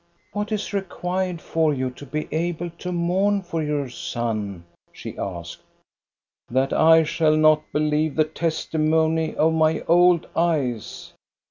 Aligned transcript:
"What 0.33 0.51
is 0.51 0.73
required 0.73 1.41
for 1.41 1.75
you 1.75 1.91
to 1.91 2.07
be 2.07 2.27
able 2.31 2.71
to 2.71 2.91
mourn 2.91 3.43
for 3.43 3.61
your 3.61 3.87
son?" 3.87 4.65
she 4.91 5.15
asked." 5.15 5.61
That 6.49 6.73
I 6.73 7.03
shall 7.03 7.37
not 7.37 7.61
believe 7.71 8.15
the 8.15 8.23
testimony 8.23 9.35
of 9.35 9.53
my 9.53 9.81
old 9.81 10.27
eyes. 10.35 11.13